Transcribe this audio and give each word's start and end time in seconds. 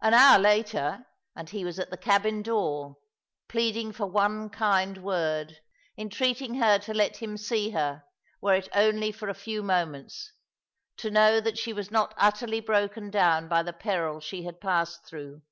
An 0.00 0.14
hour 0.14 0.38
later, 0.38 1.04
and 1.36 1.50
he 1.50 1.62
was 1.62 1.78
at 1.78 1.90
the 1.90 1.98
cabin 1.98 2.40
door, 2.40 2.96
pleading 3.48 3.92
for 3.92 4.06
one 4.06 4.48
kind 4.48 4.96
word, 4.96 5.58
entreating 5.98 6.54
her 6.54 6.78
to 6.78 6.94
let 6.94 7.18
him 7.18 7.36
see 7.36 7.68
her, 7.72 8.02
were 8.40 8.54
it 8.54 8.70
only 8.74 9.12
for 9.12 9.28
a 9.28 9.34
few 9.34 9.62
moments, 9.62 10.32
to 10.96 11.10
know 11.10 11.38
that 11.38 11.58
she 11.58 11.74
was 11.74 11.90
not 11.90 12.14
utterly 12.16 12.60
broken 12.60 13.10
down 13.10 13.46
by 13.46 13.62
the 13.62 13.74
peril 13.74 14.20
she 14.20 14.44
had 14.44 14.58
passed 14.58 15.04
through. 15.04 15.42